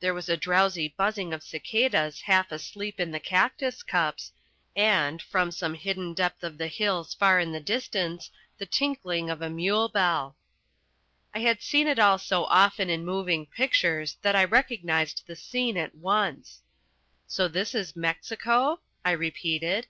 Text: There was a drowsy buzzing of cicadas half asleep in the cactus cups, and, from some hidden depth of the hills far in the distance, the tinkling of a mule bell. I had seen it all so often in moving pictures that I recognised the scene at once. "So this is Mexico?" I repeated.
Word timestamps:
There 0.00 0.12
was 0.12 0.28
a 0.28 0.36
drowsy 0.36 0.92
buzzing 0.98 1.32
of 1.32 1.42
cicadas 1.42 2.20
half 2.20 2.52
asleep 2.52 3.00
in 3.00 3.10
the 3.10 3.18
cactus 3.18 3.82
cups, 3.82 4.32
and, 4.76 5.22
from 5.22 5.50
some 5.50 5.72
hidden 5.72 6.12
depth 6.12 6.44
of 6.44 6.58
the 6.58 6.66
hills 6.68 7.14
far 7.14 7.40
in 7.40 7.52
the 7.52 7.58
distance, 7.60 8.30
the 8.58 8.66
tinkling 8.66 9.30
of 9.30 9.40
a 9.40 9.48
mule 9.48 9.88
bell. 9.88 10.36
I 11.34 11.38
had 11.38 11.62
seen 11.62 11.86
it 11.86 11.98
all 11.98 12.18
so 12.18 12.44
often 12.44 12.90
in 12.90 13.06
moving 13.06 13.46
pictures 13.46 14.18
that 14.20 14.36
I 14.36 14.44
recognised 14.44 15.22
the 15.26 15.36
scene 15.36 15.78
at 15.78 15.94
once. 15.94 16.60
"So 17.26 17.48
this 17.48 17.74
is 17.74 17.96
Mexico?" 17.96 18.80
I 19.06 19.12
repeated. 19.12 19.86